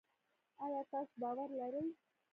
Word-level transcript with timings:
آیا 0.63 0.81
تاسو 0.91 1.13
باور 1.21 1.49
لرئ؟ 1.59 1.85